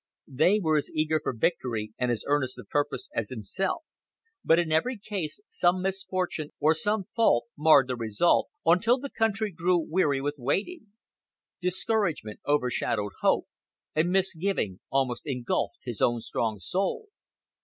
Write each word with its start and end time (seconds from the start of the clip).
They 0.33 0.59
were 0.59 0.77
as 0.77 0.89
eager 0.95 1.19
for 1.21 1.31
victory 1.31 1.93
and 1.99 2.09
as 2.09 2.23
earnest 2.25 2.57
of 2.57 2.67
purpose 2.69 3.07
as 3.13 3.29
himself, 3.29 3.83
but 4.43 4.57
in 4.57 4.71
every 4.71 4.97
case 4.97 5.39
some 5.47 5.83
misfortune 5.83 6.49
or 6.59 6.73
some 6.73 7.03
fault 7.15 7.45
marred 7.55 7.85
the 7.87 7.95
result, 7.95 8.49
until 8.65 8.97
the 8.97 9.11
country 9.11 9.51
grew 9.51 9.77
weary 9.77 10.19
with 10.19 10.39
waiting; 10.39 10.87
discouragement 11.61 12.39
overshadowed 12.47 13.11
hope, 13.21 13.45
and 13.93 14.09
misgiving 14.09 14.79
almost 14.89 15.21
engulfed 15.25 15.81
his 15.83 16.01
own 16.01 16.19
strong 16.19 16.57
soul. 16.57 17.09